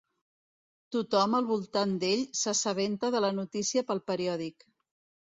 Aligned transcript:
Tothom 0.95 1.35
al 1.41 1.51
voltant 1.51 1.95
d'ell 2.05 2.25
s'assabenta 2.41 3.15
de 3.19 3.25
la 3.29 3.33
notícia 3.45 3.89
pel 3.93 4.07
periòdic. 4.13 4.71